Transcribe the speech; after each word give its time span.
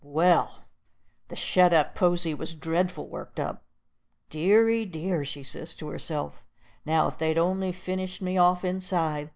Well, 0.03 0.65
the 1.27 1.35
shet 1.35 1.73
up 1.73 1.93
posy 1.93 2.33
was 2.33 2.55
dreadful 2.55 3.05
worked 3.07 3.39
up. 3.39 3.61
"Deary 4.31 4.83
dear!" 4.83 5.23
she 5.23 5.43
says 5.43 5.75
to 5.75 5.89
herself, 5.89 6.43
"now 6.87 7.05
if 7.07 7.19
they'd 7.19 7.37
on'y 7.37 7.71
finished 7.71 8.19
me 8.19 8.35
off 8.35 8.65
inside! 8.65 9.29